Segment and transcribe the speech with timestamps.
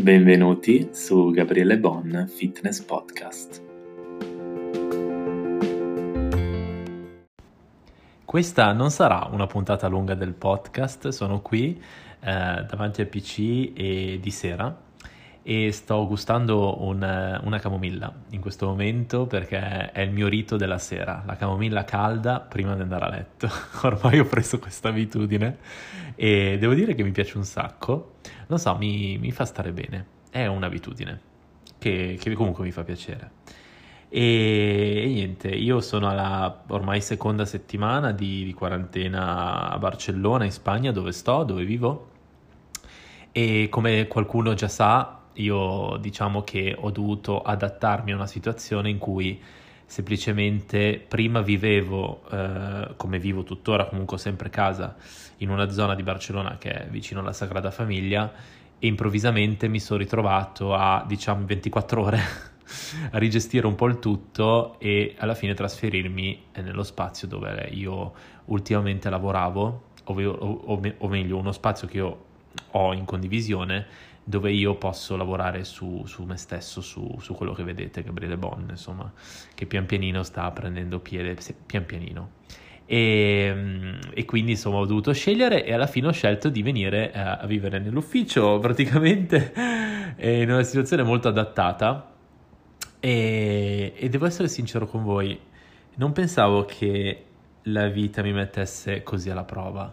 [0.00, 3.62] Benvenuti su Gabriele Bon Fitness Podcast.
[8.24, 11.78] Questa non sarà una puntata lunga del podcast, sono qui
[12.18, 14.88] eh, davanti al PC e di sera
[15.42, 20.78] e sto gustando un, una camomilla in questo momento perché è il mio rito della
[20.78, 23.48] sera, la camomilla calda prima di andare a letto.
[23.82, 25.58] Ormai ho preso questa abitudine
[26.14, 28.16] e devo dire che mi piace un sacco,
[28.50, 31.20] non so, mi, mi fa stare bene, è un'abitudine
[31.78, 33.30] che, che comunque mi fa piacere.
[34.08, 40.50] E, e, niente, io sono alla ormai seconda settimana di, di quarantena a Barcellona, in
[40.50, 42.08] Spagna, dove sto, dove vivo.
[43.30, 48.98] E come qualcuno già sa, io diciamo che ho dovuto adattarmi a una situazione in
[48.98, 49.40] cui
[49.90, 54.94] semplicemente prima vivevo, eh, come vivo tuttora, comunque sempre a casa,
[55.38, 58.32] in una zona di Barcellona che è vicino alla Sagrada Famiglia
[58.78, 62.18] e improvvisamente mi sono ritrovato a, diciamo, 24 ore
[63.10, 68.12] a rigestire un po' il tutto e alla fine trasferirmi nello spazio dove io
[68.44, 72.24] ultimamente lavoravo, o, o, o meglio uno spazio che io
[72.70, 73.86] ho in condivisione
[74.30, 78.64] dove io posso lavorare su, su me stesso, su, su, quello che vedete, Gabriele Bon,
[78.70, 79.12] insomma,
[79.54, 82.38] che pian pianino sta prendendo piede, pian pianino.
[82.86, 87.12] E, mm, e, quindi insomma ho dovuto scegliere e alla fine ho scelto di venire
[87.12, 89.52] a, a vivere nell'ufficio praticamente
[90.18, 92.12] in una situazione molto adattata
[92.98, 95.38] e, e devo essere sincero con voi,
[95.96, 97.24] non pensavo che
[97.64, 99.92] la vita mi mettesse così alla prova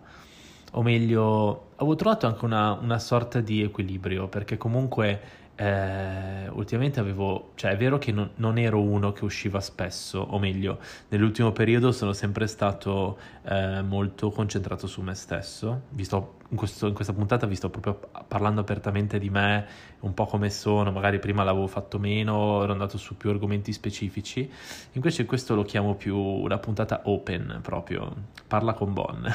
[0.71, 7.51] o meglio, avevo trovato anche una, una sorta di equilibrio, perché comunque eh, ultimamente avevo,
[7.55, 11.91] cioè è vero che non, non, ero uno che usciva spesso, o meglio, nell'ultimo periodo
[11.91, 17.45] sono sempre stato eh, molto concentrato su me stesso, visto in, questo, in, questa puntata
[17.45, 19.65] vi sto proprio parlando apertamente di me,
[20.01, 24.49] un po' come sono, magari prima l'avevo fatto meno, ero andato su più argomenti specifici,
[24.93, 28.13] invece questo lo chiamo più una puntata open proprio,
[28.47, 29.29] parla con Bon.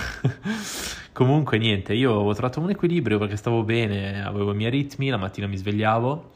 [1.12, 5.19] Comunque niente, io ho trovato un equilibrio perché stavo bene, avevo i miei ritmi, la
[5.19, 6.31] mattina mi svegliavo,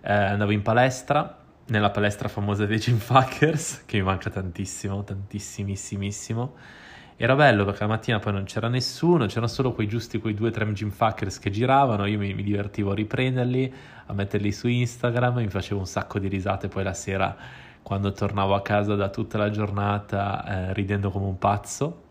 [0.00, 6.80] eh, andavo in palestra, nella palestra famosa dei Gym Fuckers, che mi manca tantissimo, tantissimissimissimo
[7.24, 10.50] era bello perché la mattina poi non c'era nessuno, c'erano solo quei giusti, quei due
[10.50, 13.72] tre gym fuckers che giravano, io mi, mi, divertivo a riprenderli,
[14.06, 17.36] a metterli su Instagram, mi facevo un sacco di risate poi la sera
[17.80, 22.02] quando tornavo a casa da tutta la giornata eh, ridendo come un pazzo.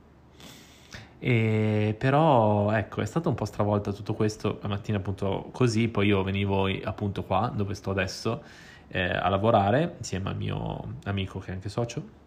[1.19, 6.07] E però ecco, è stato un po' stravolta tutto questo la mattina appunto così, poi
[6.07, 8.43] io venivo appunto qua dove sto adesso
[8.87, 12.20] eh, a lavorare insieme al mio amico che è anche socio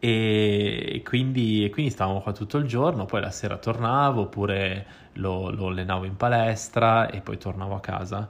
[0.00, 5.68] e quindi, quindi, stavamo qua tutto il giorno, poi la sera tornavo oppure lo, lo,
[5.68, 8.28] allenavo in palestra e poi tornavo a casa.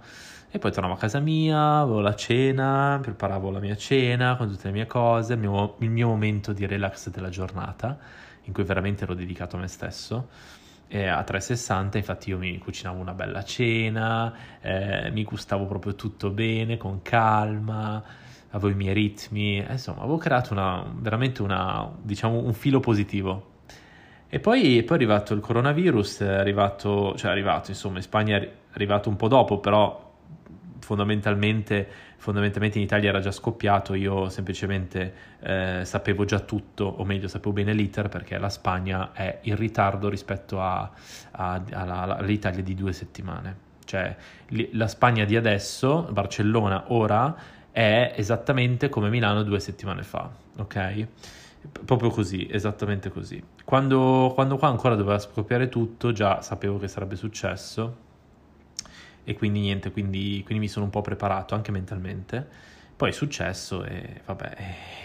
[0.50, 4.68] E poi tornavo a casa mia, avevo la cena, preparavo la mia cena con tutte
[4.68, 7.98] le mie cose, il mio, il mio momento di relax della giornata,
[8.44, 10.28] in cui veramente ero dedicato a me stesso.
[10.88, 16.30] E a 360 infatti io mi cucinavo una bella cena, eh, mi gustavo proprio tutto
[16.30, 18.02] bene, con calma
[18.50, 23.56] avevo i miei ritmi, eh, insomma, avevo creato una, veramente una, diciamo, un filo positivo.
[24.28, 28.36] E poi, poi, è arrivato il coronavirus, è arrivato, cioè è arrivato, insomma, in Spagna
[28.36, 30.06] è arrivato un po' dopo, però
[30.80, 31.86] fondamentalmente,
[32.16, 37.52] fondamentalmente in Italia era già scoppiato, io semplicemente eh, sapevo già tutto, o meglio sapevo
[37.52, 40.90] bene l'iter perché la Spagna è in ritardo rispetto a,
[41.32, 43.66] a, alla, all'Italia di due settimane.
[43.84, 44.14] Cioè
[44.72, 47.34] la Spagna di adesso, Barcellona ora,
[47.70, 51.06] è esattamente come Milano due settimane fa, ok?
[51.84, 53.42] Proprio così, esattamente così.
[53.64, 58.06] Quando, quando qua ancora doveva scoppiare tutto, già sapevo che sarebbe successo
[59.24, 62.48] e quindi niente, quindi, quindi mi sono un po' preparato anche mentalmente.
[62.98, 64.56] Poi è successo e vabbè,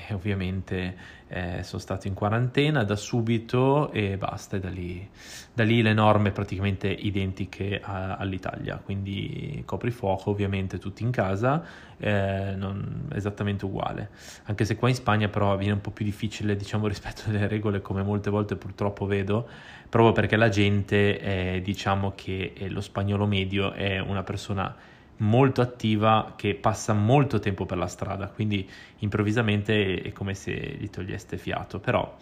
[0.07, 0.95] eh, ovviamente
[1.27, 5.07] eh, sono stato in quarantena da subito e basta, e da lì,
[5.53, 11.63] da lì le norme praticamente identiche a, all'Italia, quindi coprifuoco ovviamente tutti in casa,
[11.99, 14.09] eh, non, esattamente uguale,
[14.45, 17.79] anche se qua in Spagna però viene un po' più difficile diciamo rispetto alle regole
[17.81, 19.47] come molte volte purtroppo vedo,
[19.87, 24.75] proprio perché la gente eh, diciamo che lo spagnolo medio è una persona
[25.17, 28.69] molto attiva che passa molto tempo per la strada, quindi
[28.99, 32.17] improvvisamente è come se gli toglieste fiato, però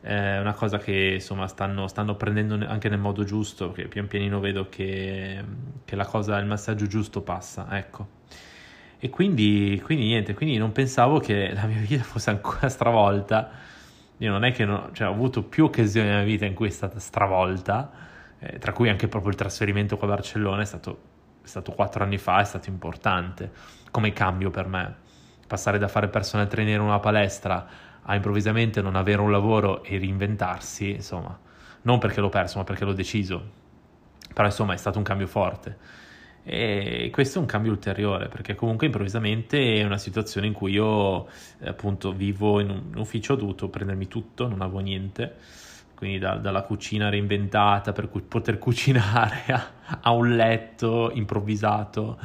[0.00, 4.38] è una cosa che insomma stanno, stanno prendendo anche nel modo giusto, che pian pianino
[4.38, 5.42] vedo che,
[5.84, 8.08] che la cosa, il messaggio giusto passa, ecco.
[8.98, 13.50] E quindi, quindi niente, quindi non pensavo che la mia vita fosse ancora stravolta,
[14.18, 16.68] io non è che non, cioè, ho avuto più occasioni nella mia vita in cui
[16.68, 17.90] è stata stravolta,
[18.38, 21.12] eh, tra cui anche proprio il trasferimento qua a Barcellona è stato
[21.44, 23.52] stato quattro anni fa, è stato importante
[23.90, 24.96] come cambio per me.
[25.46, 27.66] Passare da fare personal trainer in una palestra
[28.02, 31.38] a improvvisamente non avere un lavoro e reinventarsi, insomma,
[31.82, 33.62] non perché l'ho perso, ma perché l'ho deciso.
[34.32, 35.78] Però insomma è stato un cambio forte.
[36.46, 41.26] E questo è un cambio ulteriore perché comunque improvvisamente è una situazione in cui io
[41.64, 45.36] appunto vivo in un ufficio, ho dovuto prendermi tutto, non avevo niente,
[45.94, 49.70] quindi da, dalla cucina reinventata per cu- poter cucinare a,
[50.02, 52.18] a, un letto improvvisato,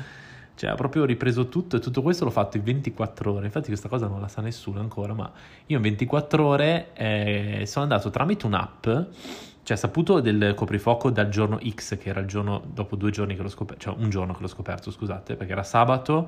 [0.55, 3.89] cioè ho proprio ripreso tutto e tutto questo l'ho fatto in 24 ore, infatti questa
[3.89, 5.31] cosa non la sa nessuno ancora, ma
[5.67, 8.87] io in 24 ore eh, sono andato tramite un'app
[9.69, 13.43] cioè, saputo del coprifuoco dal giorno X, che era il giorno dopo due giorni che
[13.43, 16.27] l'ho scoperto, cioè un giorno che l'ho scoperto, scusate, perché era sabato,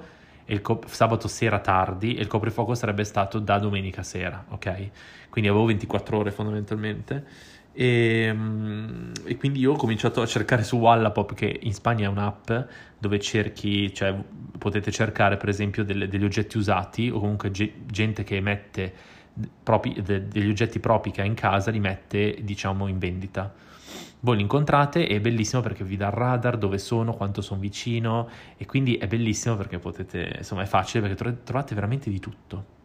[0.59, 4.89] cop- sabato sera tardi, e il coprifuoco sarebbe stato da domenica sera, ok?
[5.30, 7.25] Quindi avevo 24 ore fondamentalmente.
[7.74, 12.09] E, mm, e, quindi io ho cominciato a cercare su Wallapop, che in Spagna è
[12.09, 12.51] un'app
[12.98, 14.13] dove cerchi, cioè
[14.57, 18.94] potete cercare per esempio delle, degli oggetti usati o comunque ge- gente che emette
[19.63, 23.51] propri, de, degli oggetti propri che ha in casa li mette diciamo in vendita
[24.21, 27.59] voi li incontrate e è bellissimo perché vi dà il radar dove sono, quanto sono
[27.59, 32.79] vicino e quindi è bellissimo perché potete, insomma è facile perché trovate veramente di tutto.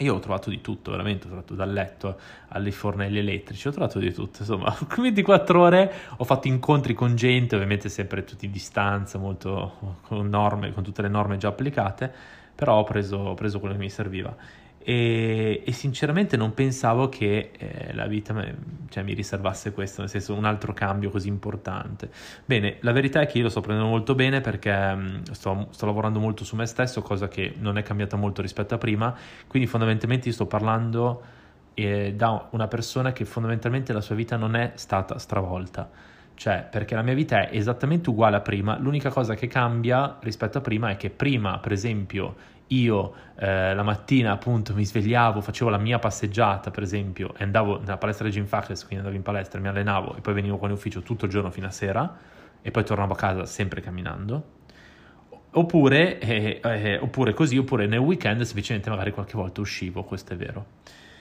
[0.00, 3.98] Io ho trovato di tutto, veramente, ho trovato dal letto alle fornelli elettrici, ho trovato
[3.98, 9.18] di tutto, insomma, 24 ore ho fatto incontri con gente, ovviamente sempre tutti in distanza,
[9.18, 12.12] molto con norme, con tutte le norme già applicate,
[12.54, 14.36] però ho preso, ho preso quello che mi serviva
[14.88, 18.56] e, e, sinceramente non pensavo che eh, la vita me,
[18.88, 22.08] cioè, mi riservasse questo, nel senso un altro cambio così importante.
[22.46, 25.84] Bene, la verità è che io lo sto prendendo molto bene perché mh, sto, sto,
[25.84, 29.14] lavorando molto su me stesso, cosa che non è cambiata molto rispetto a prima,
[29.46, 31.22] quindi fondamentalmente io sto parlando
[31.74, 35.90] eh, da una persona che fondamentalmente la sua vita non è stata stravolta.
[36.32, 40.56] Cioè, perché la mia vita è esattamente uguale a prima, l'unica cosa che cambia rispetto
[40.56, 45.70] a prima è che prima, per esempio, io eh, la mattina appunto mi svegliavo, facevo
[45.70, 49.22] la mia passeggiata per esempio e andavo nella palestra di Jim Fackles, quindi andavo in
[49.22, 52.16] palestra, mi allenavo e poi venivo qua in ufficio tutto il giorno fino a sera
[52.60, 54.56] e poi tornavo a casa sempre camminando.
[55.50, 60.36] Oppure, eh, eh, oppure così, oppure nel weekend semplicemente magari qualche volta uscivo, questo è
[60.36, 60.66] vero.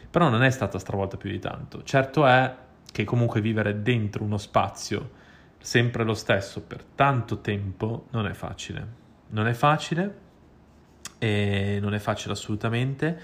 [0.10, 1.84] Però non è stata stravolta più di tanto.
[1.84, 2.56] Certo è
[2.92, 5.26] che comunque vivere dentro uno spazio
[5.60, 9.06] sempre lo stesso per tanto tempo non è facile.
[9.30, 10.26] Non è facile
[11.20, 13.20] e non è facile assolutamente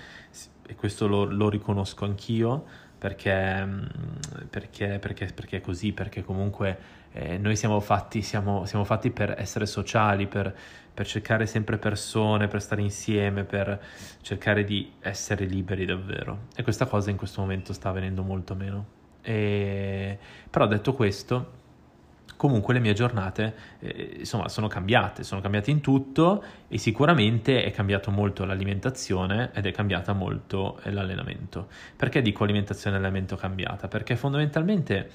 [0.66, 2.66] e questo lo, lo riconosco anch'io
[2.98, 3.84] perché, mm,
[4.50, 9.36] perché, perché, perché, è così, perché comunque eh, noi siamo fatti, siamo, siamo fatti, per
[9.38, 10.56] essere sociali, per,
[10.94, 13.78] per, cercare sempre persone, per stare insieme, per
[14.22, 16.48] cercare di essere liberi davvero.
[16.56, 18.86] E questa cosa in questo momento sta avvenendo molto meno.
[19.22, 20.18] E,
[20.50, 21.63] però detto questo,
[22.36, 27.72] comunque le mie giornate eh, insomma sono cambiate, sono cambiate in tutto e sicuramente è
[27.72, 31.68] cambiato molto l'alimentazione ed è cambiata molto l'allenamento.
[31.96, 33.88] Perché dico alimentazione e allenamento cambiata?
[33.88, 35.10] Perché fondamentalmente,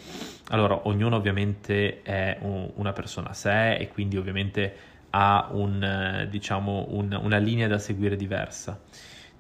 [0.49, 4.75] allora, ognuno ovviamente è un, una persona a sé e quindi ovviamente
[5.11, 8.81] ha un, diciamo, un, una linea da seguire diversa.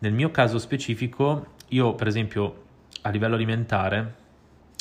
[0.00, 2.64] Nel mio caso specifico, io per esempio
[3.02, 4.26] a livello alimentare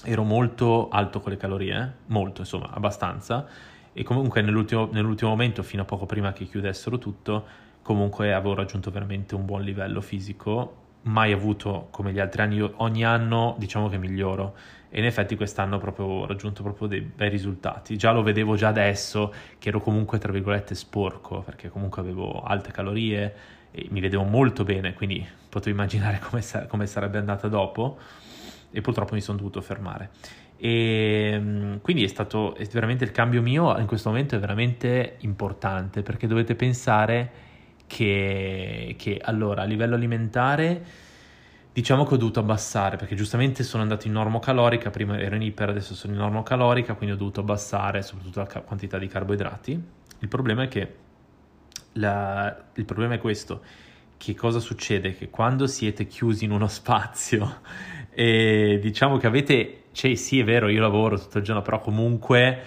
[0.03, 3.45] ero molto alto con le calorie, molto insomma, abbastanza,
[3.93, 7.45] e comunque nell'ultimo, nell'ultimo momento, fino a poco prima che chiudessero tutto,
[7.81, 13.03] comunque avevo raggiunto veramente un buon livello fisico, mai avuto come gli altri anni, ogni
[13.03, 14.55] anno diciamo che miglioro.
[14.89, 18.69] E in effetti quest'anno proprio, ho raggiunto proprio dei bei risultati, già lo vedevo già
[18.69, 23.35] adesso che ero comunque tra virgolette sporco perché comunque avevo alte calorie
[23.71, 27.97] e mi vedevo molto bene, quindi potevo immaginare come, sa- come sarebbe andata dopo
[28.77, 30.11] e purtroppo mi sono dovuto fermare.
[30.55, 35.15] E ehm, quindi è stato è veramente il cambio mio in questo momento è veramente
[35.21, 37.31] importante perché dovete pensare
[37.87, 40.83] che, che allora a livello alimentare
[41.73, 45.69] diciamo che ho dovuto abbassare perché giustamente sono andato in normocalorica, prima ero in iper,
[45.69, 49.83] adesso sono in normocalorica, quindi ho dovuto abbassare soprattutto la quantità di carboidrati.
[50.19, 50.95] Il problema è che
[51.93, 53.61] la, il problema è questo,
[54.17, 55.15] che cosa succede?
[55.15, 57.61] Che quando siete chiusi in uno spazio
[58.19, 62.63] e diciamo che avete, cioè sì è vero, io lavoro tutto il giorno, però comunque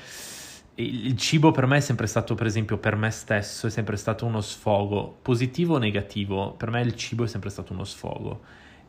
[0.77, 4.27] il cibo per me è sempre stato, per esempio, per me stesso, è sempre stato
[4.27, 8.43] uno sfogo, positivo o negativo, per me il cibo è sempre stato uno sfogo.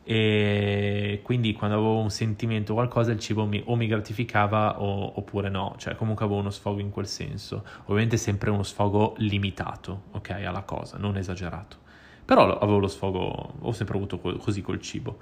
[0.04, 5.18] E quindi quando avevo un sentimento o qualcosa, il cibo mi, o mi gratificava o,
[5.18, 7.64] oppure no, cioè comunque avevo uno sfogo in quel senso.
[7.86, 11.78] Ovviamente sempre uno sfogo limitato, ok, alla cosa, non esagerato.
[12.24, 15.18] Però avevo lo sfogo, ho sempre avuto così col cibo.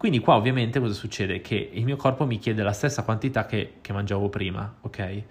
[0.00, 1.42] Quindi qua ovviamente cosa succede?
[1.42, 5.24] Che il mio corpo mi chiede la stessa quantità che, che mangiavo prima, ok?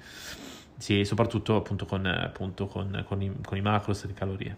[0.80, 4.58] sì, soprattutto appunto con, appunto con, con, i, con i macros di calorie.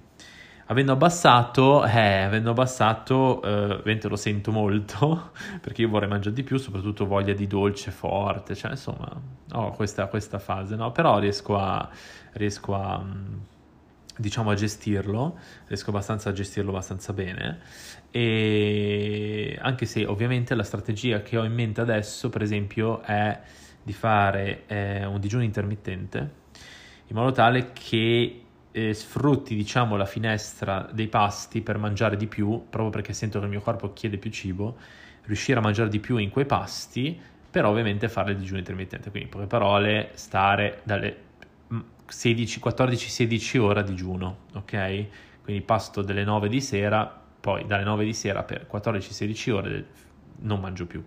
[0.67, 6.43] Avendo abbassato, eh, avendo abbassato, eh, ovviamente lo sento molto, perché io vorrei mangiare di
[6.43, 9.09] più, soprattutto voglia di dolce forte, cioè insomma,
[9.53, 10.91] ho questa, questa fase, no?
[10.91, 11.89] Però riesco a,
[12.33, 13.37] riesco a, mm,
[14.17, 15.37] diciamo, a gestirlo,
[15.67, 17.59] riesco abbastanza a gestirlo abbastanza bene,
[18.11, 23.39] e anche se ovviamente la strategia che ho in mente adesso, per esempio, è
[23.83, 26.39] di fare eh, un digiuno intermittente,
[27.07, 32.65] in modo tale che eh, sfrutti diciamo la finestra dei pasti per mangiare di più,
[32.69, 34.77] proprio perché sento che il mio corpo chiede più cibo,
[35.23, 39.27] riuscire a mangiare di più in quei pasti, però ovviamente fare il digiuno intermittente, quindi
[39.27, 41.29] in poche parole stare dalle
[42.11, 45.05] 14-16 ore a digiuno, ok?
[45.43, 49.85] Quindi pasto delle 9 di sera, poi dalle 9 di sera per 14-16 ore
[50.39, 51.03] non mangio più.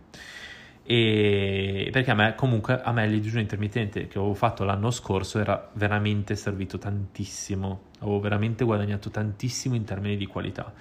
[0.86, 5.38] E perché a me comunque a me il digiuno intermittente che avevo fatto l'anno scorso
[5.38, 7.84] era veramente servito tantissimo.
[8.00, 10.72] Avevo veramente guadagnato tantissimo in termini di qualità.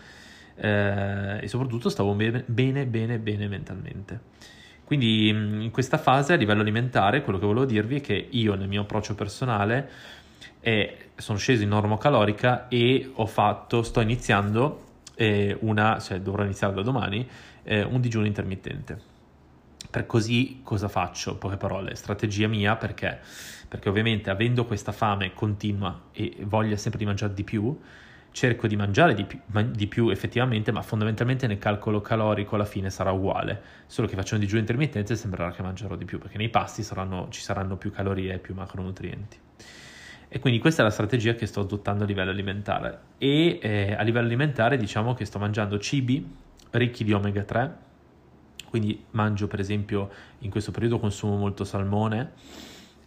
[0.56, 4.20] Eh, e soprattutto stavo bene bene bene bene mentalmente
[4.96, 8.68] quindi in questa fase a livello alimentare quello che volevo dirvi è che io nel
[8.68, 9.90] mio approccio personale
[10.60, 14.82] eh, sono sceso in normocalorica e ho fatto sto iniziando
[15.16, 17.28] eh, una cioè dovrò iniziare da domani
[17.64, 19.00] eh, un digiuno intermittente
[19.90, 21.38] per così cosa faccio?
[21.38, 23.20] Poche parole, strategia mia perché?
[23.68, 27.80] Perché ovviamente avendo questa fame continua e voglia sempre di mangiare di più,
[28.34, 29.40] cerco di mangiare di più,
[29.72, 34.44] di più, effettivamente, ma fondamentalmente nel calcolo calorico alla fine sarà uguale, solo che facendo
[34.44, 38.34] digiuno intermittente sembrerà che mangerò di più, perché nei pasti saranno, ci saranno più calorie
[38.34, 39.38] e più macronutrienti.
[40.28, 43.00] E quindi questa è la strategia che sto adottando a livello alimentare.
[43.20, 46.28] E eh, a livello alimentare diciamo che sto mangiando cibi
[46.72, 47.78] ricchi di omega 3,
[48.68, 50.10] quindi mangio per esempio
[50.40, 52.32] in questo periodo consumo molto salmone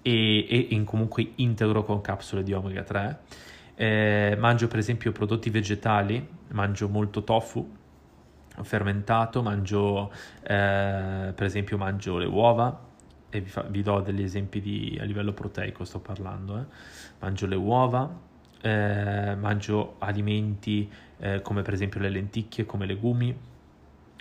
[0.02, 3.18] e, e in comunque integro con capsule di omega 3.
[3.78, 7.74] Eh, mangio per esempio prodotti vegetali, mangio molto tofu
[8.62, 10.10] fermentato, mangio
[10.42, 12.84] eh, per esempio mangio le uova
[13.28, 16.64] e vi, fa, vi, do degli esempi di, a livello proteico sto parlando, eh.
[17.18, 18.10] mangio le uova,
[18.62, 23.36] eh, mangio alimenti eh, come per esempio le lenticchie, come legumi,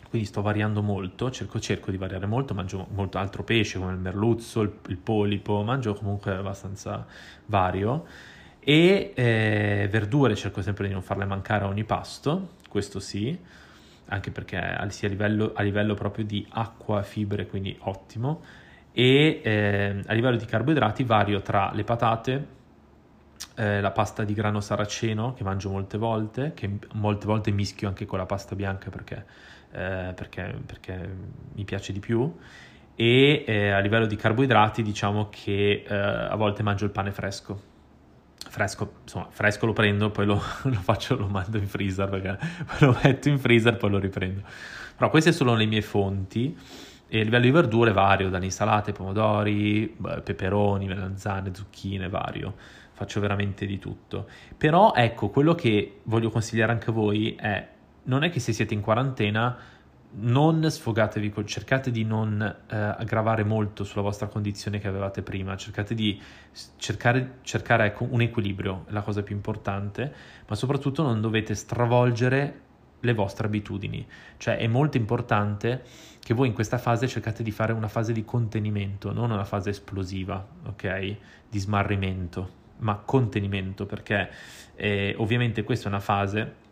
[0.09, 4.00] quindi sto variando molto, cerco, cerco, di variare molto, mangio molto altro pesce come il
[4.00, 7.05] merluzzo, il, il polipo, mangio comunque abbastanza
[7.45, 8.33] vario
[8.67, 13.38] e eh, verdure cerco sempre di non farle mancare a ogni pasto, questo sì,
[14.07, 18.41] anche perché sia a livello, a livello proprio di acqua, fibre, quindi ottimo,
[18.91, 22.48] e eh, a livello di carboidrati vario tra le patate,
[23.53, 28.07] eh, la pasta di grano saraceno che mangio molte volte, che molte volte mischio anche
[28.07, 29.25] con la pasta bianca perché
[29.74, 31.15] eh, perché, perché,
[31.53, 32.34] mi piace di più.
[32.95, 37.74] E eh, a livello di carboidrati diciamo che eh, a volte mangio il pane fresco
[38.50, 42.38] fresco, insomma, fresco lo prendo, poi lo, lo, faccio, lo mando in freezer, perché
[42.86, 44.42] lo metto in freezer, poi lo riprendo.
[44.96, 46.58] Però queste sono le mie fonti.
[47.08, 52.56] E a livello di verdure vario, dalle insalate, pomodori, peperoni, melanzane, zucchine, vario.
[52.94, 54.27] Faccio veramente di tutto.
[54.58, 57.68] Però ecco, quello che voglio consigliare anche a voi è
[58.04, 59.58] non è che se siete in quarantena
[60.17, 65.93] non sfogatevi, cercate di non eh, aggravare molto sulla vostra condizione che avevate prima, cercate
[65.93, 66.22] di
[66.77, 70.13] cercare, cercare ecco, un equilibrio, è la cosa più importante,
[70.48, 72.62] ma soprattutto non dovete stravolgere
[73.01, 74.05] le vostre abitudini,
[74.38, 75.84] cioè è molto importante
[76.19, 79.69] che voi in questa fase cercate di fare una fase di contenimento, non una fase
[79.69, 81.15] esplosiva, ok?
[81.50, 84.29] Di smarrimento, ma contenimento, perché
[84.75, 86.63] eh, ovviamente questa è una fase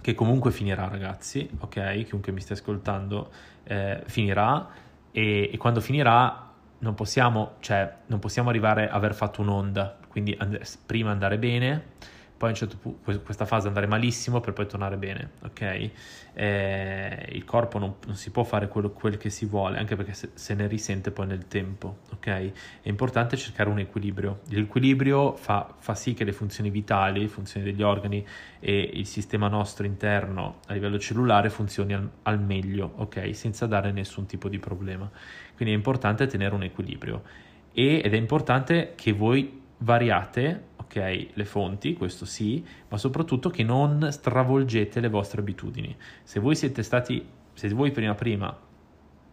[0.00, 2.04] che comunque finirà ragazzi, ok?
[2.04, 3.30] Chiunque mi stia ascoltando
[3.64, 4.68] eh, finirà
[5.10, 10.34] e, e, quando finirà non possiamo, cioè, non possiamo arrivare a aver fatto un'onda, quindi
[10.38, 11.84] and- prima andare bene
[12.40, 15.90] poi a un certo punto questa fase andare malissimo per poi tornare bene, ok?
[16.32, 20.14] Eh, il corpo non, non, si può fare quello, quel che si vuole, anche perché
[20.14, 22.26] se, se, ne risente poi nel tempo, ok?
[22.80, 24.40] È importante cercare un equilibrio.
[24.48, 28.26] L'equilibrio fa, fa sì che le funzioni vitali, le funzioni degli organi
[28.58, 33.36] e il sistema nostro interno a livello cellulare funzioni al, al meglio, ok?
[33.36, 35.10] Senza dare nessun tipo di problema.
[35.54, 37.22] Quindi è importante tenere un equilibrio
[37.70, 43.62] e, ed è importante che voi variate ok, le fonti, questo sì, ma soprattutto che
[43.62, 45.96] non stravolgete le vostre abitudini.
[46.24, 48.68] Se voi siete stati, se voi prima prima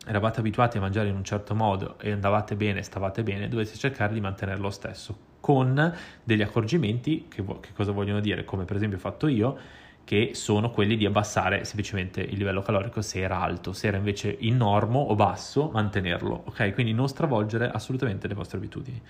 [0.06, 4.14] eravate abituati a mangiare in un certo modo e andavate bene, stavate bene, dovete cercare
[4.14, 8.98] di mantenerlo lo stesso, con degli accorgimenti che, che cosa vogliono dire, come per esempio
[8.98, 9.58] ho fatto io,
[10.06, 14.34] che sono quelli di abbassare semplicemente il livello calorico se era alto, se era invece
[14.40, 16.74] in normo o basso, mantenerlo, ok?
[16.74, 19.02] Quindi non stravolgere assolutamente le vostre abitudini.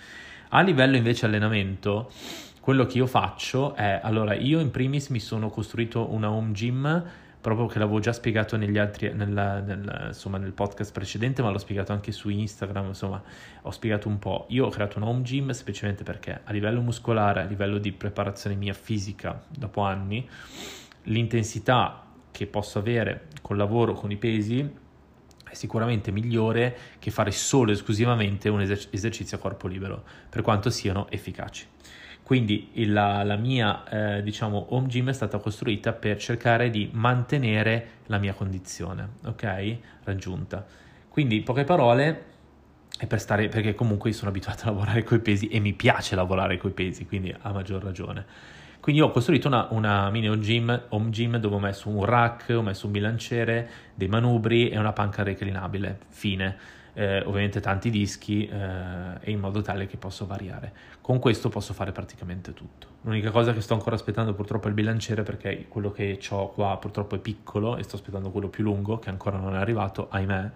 [0.50, 2.10] A livello invece allenamento,
[2.62, 7.04] quello che io faccio è, allora io in primis mi sono costruito una home gym
[7.42, 11.58] proprio che l'avevo già spiegato negli altri, nella, nel, insomma, nel podcast precedente, ma l'ho
[11.58, 13.22] spiegato anche su Instagram, insomma,
[13.62, 14.46] ho spiegato un po'.
[14.50, 18.56] Io ho creato una home gym semplicemente perché a livello muscolare, a livello di preparazione
[18.56, 20.27] mia fisica, dopo anni,
[21.04, 24.70] l'intensità che posso avere col lavoro, con i pesi,
[25.50, 30.42] è sicuramente migliore che fare solo e esclusivamente un eser- esercizio a corpo libero, per
[30.42, 31.66] quanto siano efficaci.
[32.24, 37.88] Quindi la, la mia eh, diciamo home gym è stata costruita per cercare di mantenere
[38.08, 39.77] la mia condizione, ok?
[40.04, 40.66] Raggiunta.
[41.08, 42.24] Quindi in poche parole
[42.98, 46.58] è per stare perché comunque sono abituato a lavorare coi pesi e mi piace lavorare
[46.58, 48.25] coi pesi, quindi a maggior ragione.
[48.79, 52.53] Quindi ho costruito una, una mini home gym, home gym dove ho messo un rack,
[52.55, 56.00] ho messo un bilanciere, dei manubri e una panca reclinabile.
[56.07, 58.57] Fine eh, ovviamente tanti dischi eh,
[59.19, 60.74] e in modo tale che posso variare.
[61.00, 62.88] Con questo posso fare praticamente tutto.
[63.01, 66.75] L'unica cosa che sto ancora aspettando purtroppo è il bilanciere perché quello che ho qua
[66.77, 70.51] purtroppo è piccolo e sto aspettando quello più lungo che ancora non è arrivato, ahimè,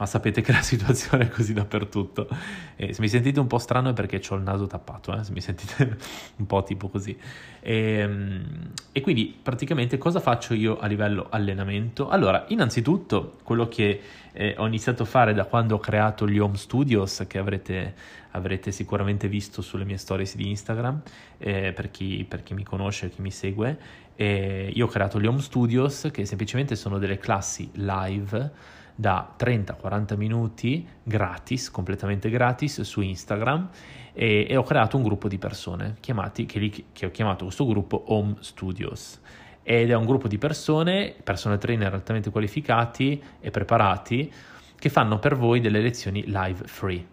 [0.00, 2.26] ma sapete che la situazione è così dappertutto.
[2.74, 5.22] E se mi sentite un po' strano è perché ho il naso tappato, eh?
[5.22, 5.98] se mi sentite
[6.36, 7.14] un po' tipo così.
[7.60, 12.08] E, ehm, e quindi praticamente cosa faccio io a livello allenamento?
[12.08, 14.00] Allora, innanzitutto quello che
[14.32, 17.94] eh, ho iniziato a fare da quando ho creato gli home studios che avrete,
[18.30, 21.02] avrete sicuramente visto sulle mie stories di Instagram
[21.36, 23.78] eh, per, chi, per, chi, mi conosce chi mi segue
[24.14, 30.16] eh, io ho creato gli home studios che semplicemente sono delle classi live da 30-40
[30.18, 33.70] minuti gratis, completamente gratis su Instagram
[34.12, 37.66] e, e, ho creato un gruppo di persone chiamati, che, li, che ho chiamato questo
[37.66, 39.18] gruppo Home Studios
[39.62, 44.30] ed è un gruppo di persone, personal trainer altamente qualificati e preparati
[44.76, 47.06] che fanno per voi delle lezioni live free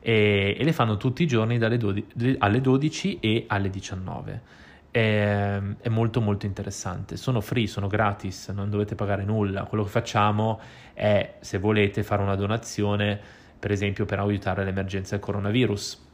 [0.00, 4.42] e, e le fanno tutti i giorni dalle 12, alle 12 e alle 19.
[4.92, 7.16] È, è, molto molto interessante.
[7.16, 9.64] Sono free, sono gratis, non dovete pagare nulla.
[9.64, 10.60] Quello che facciamo
[10.92, 13.18] è, se volete, fare una donazione,
[13.58, 16.10] per esempio, per aiutare l'emergenza del coronavirus.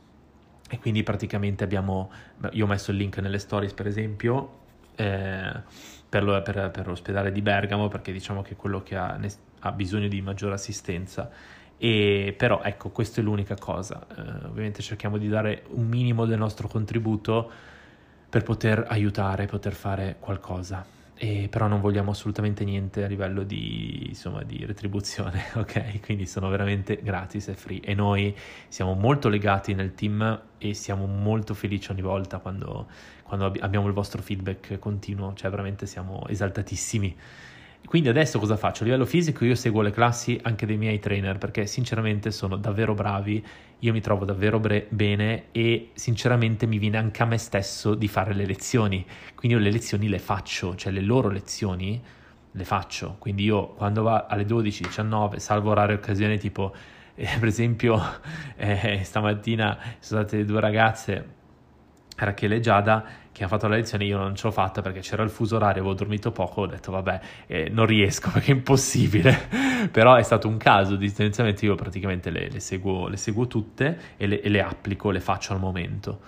[0.71, 2.11] E quindi praticamente abbiamo,
[2.53, 4.59] io ho messo il link nelle stories, per esempio,
[4.95, 5.53] eh,
[6.09, 9.19] per, lo, per, per, l'ospedale di Bergamo perché diciamo che è quello che ha,
[9.61, 11.31] ha bisogno di maggiore assistenza.
[11.79, 14.07] E, però ecco, questa è l'unica cosa.
[14.15, 17.51] Eh, ovviamente cerchiamo di dare un minimo del nostro contributo
[18.29, 20.97] per poter aiutare, poter fare qualcosa.
[21.21, 26.01] E, però non vogliamo assolutamente niente a livello di, insomma, di retribuzione, ok?
[26.01, 28.37] Quindi sono veramente gratis e free e noi
[28.69, 32.87] siamo molto legati nel team e siamo molto felici ogni volta quando,
[33.25, 37.17] quando abbiamo il vostro feedback continuo, cioè veramente siamo esaltatissimi.
[37.87, 38.83] Quindi adesso cosa faccio?
[38.83, 42.93] A livello fisico io seguo le classi anche dei miei trainer perché sinceramente sono davvero
[42.93, 43.43] bravi,
[43.79, 48.07] io mi trovo davvero bre- bene e sinceramente mi viene anche a me stesso di
[48.07, 51.99] fare le lezioni, quindi io le lezioni le faccio, cioè le loro lezioni
[52.51, 56.75] le faccio, quindi io quando va alle 12, 19, salvo rare occasioni tipo
[57.15, 58.01] eh, per esempio
[58.57, 61.37] eh, stamattina sono state due ragazze
[62.25, 65.23] Rachele e Giada che hanno fatto la lezione io non ce l'ho fatta perché c'era
[65.23, 69.49] il fuso orario, avevo dormito poco, ho detto vabbè eh, non riesco perché è impossibile,
[69.93, 73.99] però è stato un caso di tendenzialmente io praticamente le, le, seguo, le seguo, tutte
[74.17, 76.21] e le, e le applico, le faccio al momento.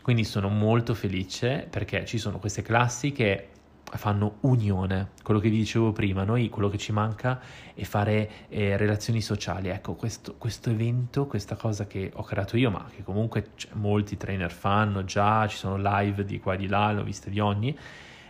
[0.00, 3.48] Quindi sono molto felice perché ci sono queste classi che
[3.96, 7.40] fanno unione, quello che vi dicevo prima, noi quello che ci manca
[7.74, 12.70] è fare eh, relazioni sociali, ecco questo, questo, evento, questa cosa che ho creato io,
[12.70, 16.92] ma che comunque molti trainer fanno già, ci sono live di qua e di là,
[16.92, 17.76] l'ho viste di ogni,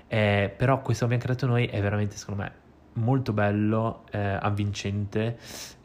[0.06, 2.52] eh, però questo che abbiamo creato noi è veramente secondo me
[2.94, 5.38] molto bello, eh, avvincente,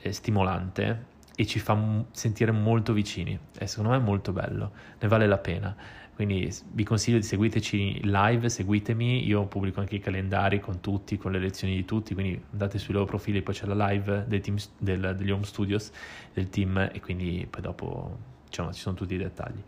[0.09, 5.37] stimolante e ci fa sentire molto vicini, è secondo me molto bello, ne vale la
[5.37, 5.73] pena.
[6.13, 11.31] Quindi vi consiglio di seguiteci live, seguitemi, io pubblico anche i calendari con tutti, con
[11.31, 15.15] le lezioni di tutti, quindi andate sui loro profili, poi c'è la live team, del,
[15.17, 15.91] degli home studios
[16.33, 19.63] del team e quindi poi dopo diciamo, ci sono tutti i dettagli.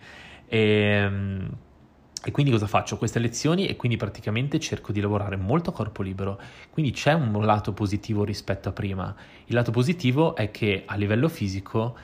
[0.48, 1.50] E, ehm,
[2.24, 2.98] e quindi cosa faccio?
[2.98, 7.44] Queste lezioni e quindi praticamente cerco di lavorare molto a corpo libero, quindi c'è un
[7.44, 9.16] lato positivo rispetto a prima.
[9.46, 11.96] Il lato positivo è che a livello fisico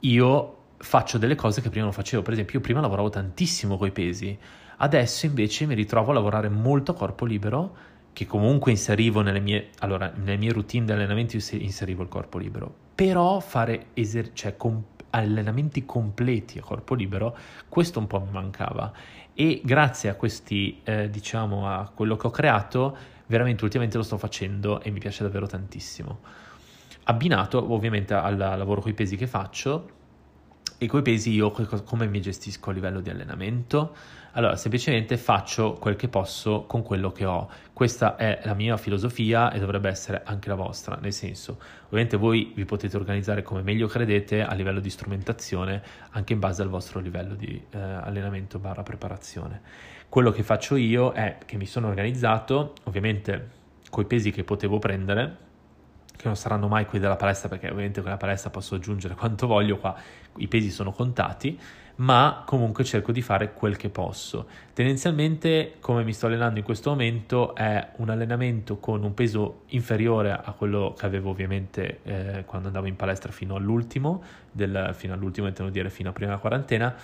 [0.00, 2.22] io faccio delle cose che prima non facevo.
[2.22, 4.38] Per esempio, io prima lavoravo tantissimo coi pesi,
[4.76, 7.76] adesso invece mi ritrovo a lavorare molto a corpo libero,
[8.12, 12.38] che comunque inserivo nelle mie, allora, nelle mie routine di allenamento io inserivo il corpo
[12.38, 17.36] libero, però fare eser- cioè, comp- allenamenti completi a corpo libero,
[17.68, 18.92] questo un po' mi mancava
[19.38, 22.96] e grazie a questi, eh, diciamo, a quello che ho creato,
[23.26, 26.20] veramente ultimamente lo sto facendo e mi piace davvero tantissimo.
[27.04, 29.90] Abbinato ovviamente al lavoro con i pesi che faccio
[30.78, 33.94] e coi pesi io come mi gestisco a livello di allenamento?
[34.32, 37.48] Allora, semplicemente faccio quel che posso con quello che ho.
[37.72, 42.52] Questa è la mia filosofia e dovrebbe essere anche la vostra, nel senso, ovviamente voi
[42.54, 47.00] vi potete organizzare come meglio credete a livello di strumentazione, anche in base al vostro
[47.00, 49.62] livello di eh, allenamento barra preparazione.
[50.10, 53.50] Quello che faccio io è che mi sono organizzato, ovviamente
[53.88, 55.44] coi pesi che potevo prendere,
[56.16, 59.46] che non saranno mai quelli della palestra perché ovviamente con la palestra posso aggiungere quanto
[59.46, 59.94] voglio, qua
[60.36, 61.58] i pesi sono contati,
[61.96, 64.46] ma comunque cerco di fare quel che posso.
[64.74, 70.32] Tendenzialmente, come mi sto allenando in questo momento, è un allenamento con un peso inferiore
[70.32, 75.46] a quello che avevo ovviamente eh, quando andavo in palestra fino all'ultimo, del, fino all'ultimo
[75.46, 76.94] intendo dire fino a prima della quarantena,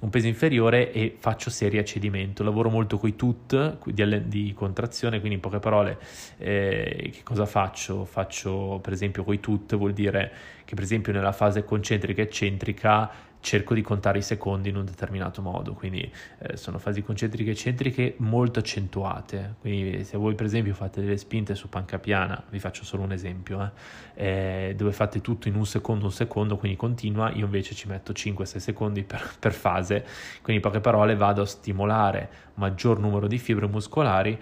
[0.00, 2.42] un peso inferiore e faccio serie a cedimento.
[2.42, 5.98] Lavoro molto con i tut di, di, contrazione, quindi in poche parole
[6.38, 8.04] eh, che cosa faccio?
[8.04, 10.32] Faccio per esempio con i tut, vuol dire
[10.64, 15.42] che per esempio nella fase concentrica eccentrica cerco di contare i secondi in un determinato
[15.42, 20.72] modo, quindi eh, sono fasi concentriche e eccentriche molto accentuate, quindi se voi per esempio
[20.74, 23.72] fate delle spinte su panca piana, vi faccio solo un esempio,
[24.14, 27.88] eh, eh, dove fate tutto in un secondo, un secondo, quindi continua, io invece ci
[27.88, 30.04] metto 5-6 secondi per, per fase,
[30.40, 34.38] quindi in poche parole vado a stimolare maggior numero di fibre muscolari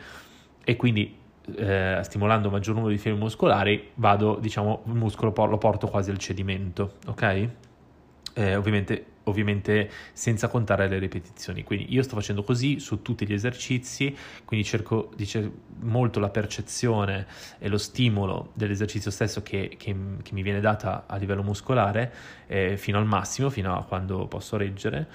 [0.63, 1.17] e quindi
[1.57, 6.19] eh, stimolando maggior numero di fibre muscolari vado, diciamo, il muscolo lo porto quasi al
[6.19, 7.49] cedimento, ok?
[8.41, 11.63] Eh, ovviamente, ovviamente senza contare le ripetizioni.
[11.63, 15.51] Quindi io sto facendo così su tutti gli esercizi, quindi cerco di cer-
[15.81, 17.27] molto la percezione
[17.59, 22.13] e lo stimolo dell'esercizio stesso che, che, che mi viene data a livello muscolare
[22.47, 25.07] eh, fino al massimo, fino a quando posso reggere.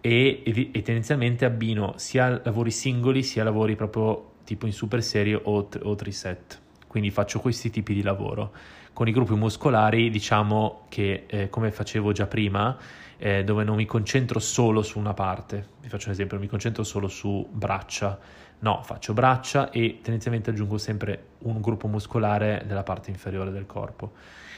[0.00, 5.34] E, e, e tendenzialmente abbino sia lavori singoli sia lavori proprio tipo in super serie
[5.34, 6.60] o, o triset.
[6.92, 8.52] Quindi faccio questi tipi di lavoro.
[8.92, 12.76] Con i gruppi muscolari diciamo che eh, come facevo già prima,
[13.16, 16.50] eh, dove non mi concentro solo su una parte, vi faccio un esempio, non mi
[16.50, 18.18] concentro solo su braccia,
[18.58, 24.12] no, faccio braccia e tendenzialmente aggiungo sempre un gruppo muscolare nella parte inferiore del corpo,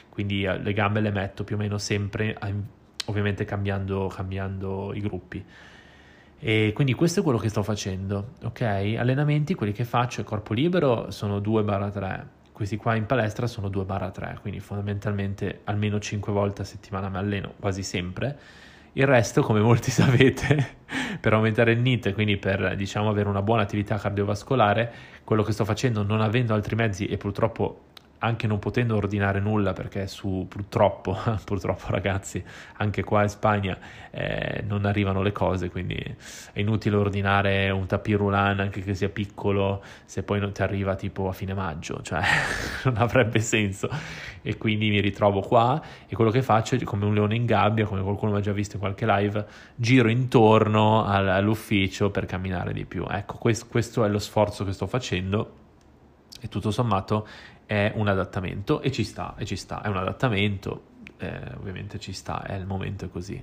[0.08, 2.36] quindi eh, le gambe le metto più o meno sempre,
[3.04, 5.44] ovviamente cambiando, cambiando i gruppi.
[6.38, 8.60] E quindi questo è quello che sto facendo, ok?
[8.98, 14.38] Allenamenti, quelli che faccio a corpo libero sono 2-3 questi qua in palestra sono 2-3,
[14.40, 18.38] quindi fondamentalmente almeno 5 volte a settimana mi alleno, quasi sempre.
[18.92, 20.76] Il resto, come molti sapete,
[21.20, 24.92] per aumentare il NIT, quindi per diciamo avere una buona attività cardiovascolare,
[25.24, 27.86] quello che sto facendo non avendo altri mezzi e purtroppo
[28.24, 32.42] anche non potendo ordinare nulla perché su purtroppo, purtroppo ragazzi,
[32.78, 33.78] anche qua in Spagna
[34.10, 39.82] eh, non arrivano le cose, quindi è inutile ordinare un tapirulan anche che sia piccolo
[40.06, 42.22] se poi non ti arriva tipo a fine maggio, cioè
[42.84, 43.88] non avrebbe senso.
[44.40, 47.86] E quindi mi ritrovo qua e quello che faccio è come un leone in gabbia,
[47.86, 53.04] come qualcuno ha già visto in qualche live, giro intorno all'ufficio per camminare di più.
[53.08, 55.62] Ecco, questo, questo è lo sforzo che sto facendo
[56.44, 57.26] e tutto sommato
[57.66, 60.82] è un adattamento e ci sta, e ci sta, è un adattamento,
[61.18, 63.42] eh, ovviamente ci sta, è il momento così.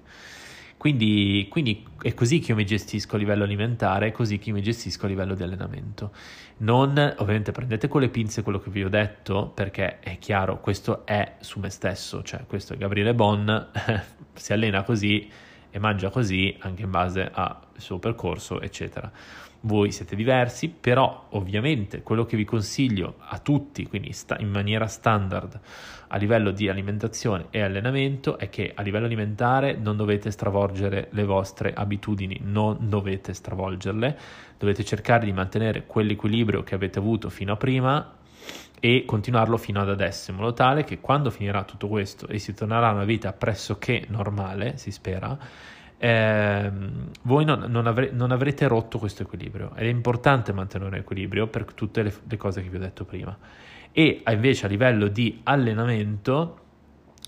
[0.82, 4.56] Quindi, quindi, è così che io mi gestisco a livello alimentare, è così che io
[4.56, 6.12] mi gestisco a livello di allenamento.
[6.58, 11.06] Non, ovviamente prendete con le pinze quello che vi ho detto, perché è chiaro, questo
[11.06, 13.70] è su me stesso, cioè questo è Gabriele Bon,
[14.34, 15.30] si allena così
[15.70, 17.30] e mangia così anche in base
[17.82, 19.12] al suo percorso, eccetera.
[19.64, 24.88] Voi siete diversi, però ovviamente quello che vi consiglio a tutti, quindi sta, in maniera
[24.88, 25.60] standard
[26.08, 31.24] a livello di alimentazione e allenamento, è che a livello alimentare non dovete stravolgere le
[31.26, 34.18] vostre abitudini, non dovete stravolgerle,
[34.58, 38.14] dovete cercare di mantenere quell'equilibrio che avete avuto fino a prima
[38.80, 42.52] e continuarlo fino ad adesso, in modo tale che quando finirà tutto questo e si
[42.56, 45.38] tornerà a una vita pressoché normale, si spera,
[46.04, 46.72] eh,
[47.22, 51.46] voi non, non, avre, non, avrete rotto questo equilibrio ed è importante mantenere un equilibrio
[51.46, 53.38] per tutte le, le cose che vi ho detto prima.
[53.92, 56.60] E invece a livello di allenamento,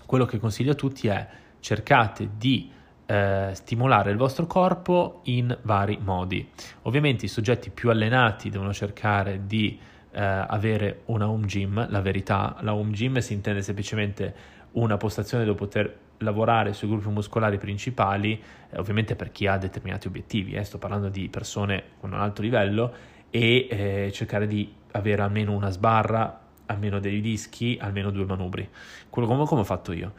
[0.06, 1.24] quello che consiglio a tutti è
[1.60, 2.68] cercate di
[3.06, 6.44] eh, stimolare il vostro corpo in vari modi.
[6.82, 9.78] Ovviamente i soggetti più allenati devono cercare di
[10.10, 14.34] eh, avere una home gym, la verità, la home gym si intende semplicemente
[14.72, 20.06] una postazione dove poter lavorare sui gruppi muscolari principali, eh, ovviamente per chi ha determinati
[20.06, 22.92] obiettivi, eh, sto parlando di persone con un alto livello,
[23.30, 28.68] e eh, cercare di avere almeno una sbarra, almeno dei dischi, almeno due manubri,
[29.10, 30.12] quello come, come ho fatto io.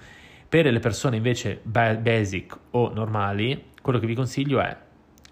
[0.50, 4.78] Per le persone invece basic o normali, quello che vi consiglio è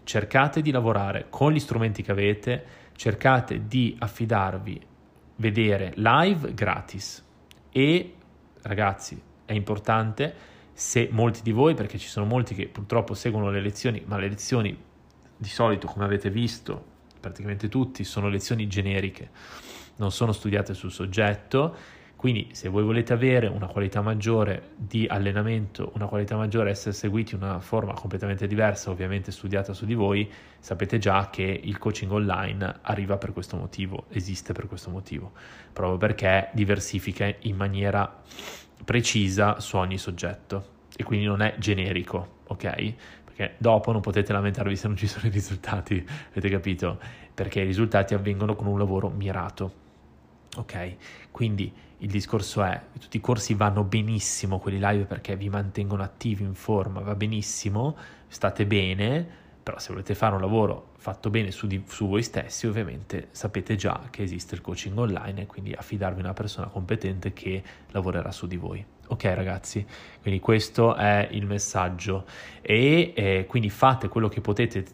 [0.03, 4.81] cercate di lavorare con gli strumenti che avete, cercate di affidarvi,
[5.35, 7.21] vedere live gratis
[7.71, 8.13] e
[8.61, 13.61] ragazzi è importante se molti di voi, perché ci sono molti che purtroppo seguono le
[13.61, 14.75] lezioni, ma le lezioni
[15.37, 19.29] di solito, come avete visto, praticamente tutti, sono lezioni generiche,
[19.97, 22.01] non sono studiate sul soggetto.
[22.15, 27.35] Quindi se voi volete avere una qualità maggiore di allenamento, una qualità maggiore, essere seguiti
[27.35, 32.09] in una forma completamente diversa, ovviamente studiata su di voi, sapete già che il coaching
[32.09, 35.33] online arriva per questo motivo, esiste per questo motivo,
[35.73, 38.21] proprio perché diversifica in maniera
[38.83, 42.93] precisa su ogni soggetto e quindi non è generico, ok?
[43.25, 46.99] Perché dopo non potete lamentarvi se non ci sono i risultati, avete capito?
[47.33, 49.81] Perché i risultati avvengono con un lavoro mirato.
[50.55, 50.95] Ok,
[51.31, 56.43] quindi il discorso è, tutti i corsi vanno benissimo, quelli live perché vi mantengono attivi
[56.43, 57.95] in forma, va benissimo,
[58.27, 59.27] state bene,
[59.63, 63.75] però se volete fare un lavoro fatto bene su, di, su voi stessi, ovviamente sapete
[63.75, 67.61] già che esiste il coaching online e quindi affidarvi a una persona competente che
[67.91, 68.85] lavorerà su di voi.
[69.07, 69.85] Ok ragazzi,
[70.21, 72.23] quindi questo è il messaggio
[72.61, 74.85] e eh, quindi fate quello che potete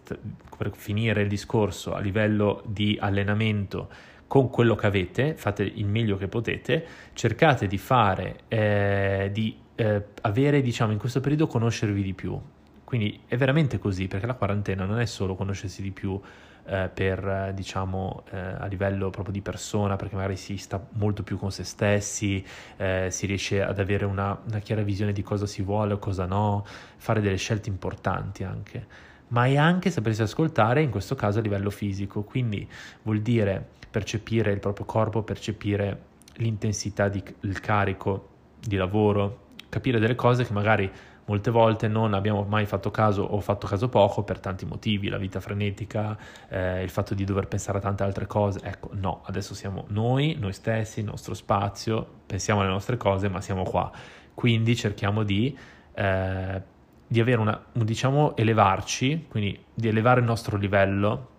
[0.58, 3.88] per finire il discorso a livello di allenamento
[4.26, 10.06] con quello che avete, fate il meglio che potete, cercate di fare, eh, di eh,
[10.22, 12.42] avere, diciamo, in questo periodo conoscervi di più.
[12.90, 16.20] Quindi è veramente così, perché la quarantena non è solo conoscersi di più
[16.66, 21.38] eh, per, diciamo, eh, a livello proprio di persona, perché magari si sta molto più
[21.38, 22.44] con se stessi,
[22.78, 26.26] eh, si riesce ad avere una, una chiara visione di cosa si vuole o cosa
[26.26, 26.66] no,
[26.98, 28.88] fare delle scelte importanti anche.
[29.28, 32.68] Ma è anche sapersi ascoltare in questo caso a livello fisico, quindi
[33.04, 36.06] vuol dire percepire il proprio corpo, percepire
[36.38, 40.92] l'intensità del carico di lavoro, capire delle cose che magari
[41.30, 45.20] molte volte non abbiamo mai fatto caso o fatto caso poco per tanti motivi, la
[45.20, 46.18] vita frenetica,
[46.50, 48.60] eh, il fatto di dover pensare a tante altre cose.
[48.64, 53.42] Ecco, no, adesso siamo noi, noi stessi, il nostro spazio, pensiamo alle nostre cose, ma
[53.42, 53.92] siamo qua.
[54.34, 55.56] Quindi cerchiamo di,
[55.94, 56.62] eh,
[57.06, 61.38] di avere una, diciamo, elevarci, quindi di elevare il nostro livello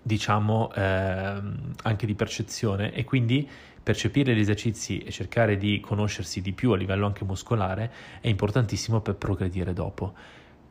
[0.00, 1.40] diciamo eh,
[1.82, 3.48] anche di percezione e quindi
[3.82, 7.90] percepire gli esercizi e cercare di conoscersi di più a livello anche muscolare
[8.20, 10.14] è importantissimo per progredire dopo.